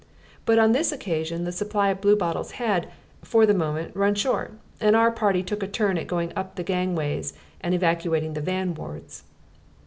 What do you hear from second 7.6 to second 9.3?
and evacuating the van wards.